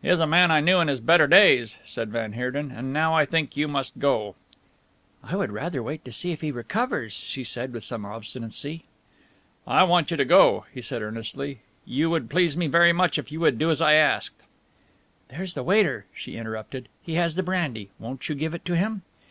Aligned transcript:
"He 0.00 0.08
is 0.08 0.18
a 0.18 0.26
man 0.26 0.50
I 0.50 0.60
knew 0.60 0.80
in 0.80 0.88
his 0.88 0.98
better 0.98 1.26
days," 1.26 1.76
said 1.84 2.08
van 2.10 2.32
Heerden, 2.32 2.70
"and 2.72 2.90
now 2.90 3.12
I 3.14 3.26
think 3.26 3.54
you 3.54 3.68
must 3.68 3.98
go." 3.98 4.34
"I 5.22 5.36
would 5.36 5.50
rather 5.52 5.82
wait 5.82 6.06
to 6.06 6.10
see 6.10 6.32
if 6.32 6.40
he 6.40 6.50
recovers," 6.50 7.12
she 7.12 7.44
said 7.44 7.74
with 7.74 7.84
some 7.84 8.06
obstinacy. 8.06 8.84
"I 9.66 9.84
want 9.84 10.10
you 10.10 10.16
to 10.16 10.24
go," 10.24 10.64
he 10.72 10.80
said 10.80 11.02
earnestly; 11.02 11.58
"you 11.84 12.08
would 12.08 12.30
please 12.30 12.56
me 12.56 12.66
very 12.66 12.94
much 12.94 13.18
if 13.18 13.30
you 13.30 13.40
would 13.40 13.58
do 13.58 13.70
as 13.70 13.82
I 13.82 13.92
ask." 13.92 14.32
"There's 15.28 15.52
the 15.52 15.62
waiter!" 15.62 16.06
she 16.14 16.38
interrupted, 16.38 16.88
"he 17.02 17.16
has 17.16 17.34
the 17.34 17.42
brandy. 17.42 17.90
Won't 17.98 18.26
you 18.30 18.34
give 18.34 18.54
it 18.54 18.64
to 18.64 18.72
him?" 18.74 19.02